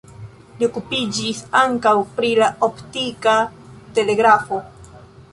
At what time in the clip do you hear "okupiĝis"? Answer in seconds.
0.67-1.41